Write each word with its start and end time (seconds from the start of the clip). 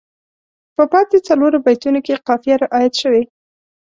په 0.75 0.83
پاتې 0.91 1.17
څلورو 1.27 1.57
بیتونو 1.65 1.99
کې 2.05 2.11
یې 2.15 2.23
قافیه 2.27 2.55
رعایت 2.63 2.93
شوې. 3.01 3.23